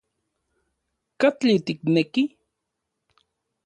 ¿Katli 1.19 1.55
tikneki? 1.65 2.23